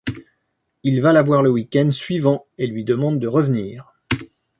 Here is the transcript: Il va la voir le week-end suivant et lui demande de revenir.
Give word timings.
Il 0.81 0.99
va 1.03 1.13
la 1.13 1.21
voir 1.21 1.43
le 1.43 1.51
week-end 1.51 1.91
suivant 1.91 2.47
et 2.57 2.65
lui 2.65 2.83
demande 2.83 3.19
de 3.19 3.27
revenir. 3.27 3.93